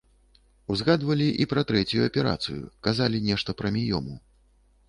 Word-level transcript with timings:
Узгадвалі 0.75 1.27
і 1.45 1.47
пра 1.51 1.61
трэцюю 1.71 2.03
аперацыю, 2.09 2.59
казалі 2.89 3.23
нешта 3.29 3.49
пра 3.61 3.75
міёму. 3.77 4.19